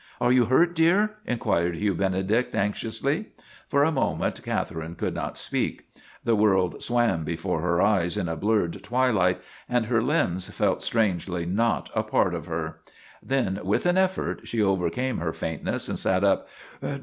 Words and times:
"Are 0.19 0.31
you 0.31 0.45
hurt, 0.45 0.73
dear?" 0.73 1.17
inquired 1.33 1.75
Hugh 1.75 1.93
Benedict, 1.93 2.55
anxiously. 2.55 3.27
For 3.67 3.83
a 3.83 3.91
moment 3.91 4.41
Catherine 4.41 4.95
could 4.95 5.13
not 5.13 5.37
speak. 5.37 5.85
The 6.23 6.35
world 6.35 6.81
swam 6.81 7.23
before 7.23 7.61
her 7.61 7.79
eyes 7.79 8.17
in 8.17 8.27
a 8.27 8.35
blurred 8.35 8.81
twilight 8.81 9.39
264 9.69 9.69
LORNA 9.69 9.77
OF 9.77 9.85
THE 9.85 9.93
BLACK 9.93 9.93
EYE 9.93 9.93
and 9.93 9.93
her 10.25 10.31
limbs 10.31 10.47
felt 10.49 10.81
strangely 10.83 11.45
not 11.45 11.91
a 11.93 12.01
part 12.01 12.33
of 12.33 12.47
her. 12.47 12.79
Then, 13.21 13.59
with 13.63 13.85
an 13.85 13.99
effort, 13.99 14.41
she 14.47 14.59
overcame 14.59 15.19
her 15.19 15.31
faintness 15.33 15.87
and 15.87 15.99
sat 15.99 16.23
up. 16.23 16.47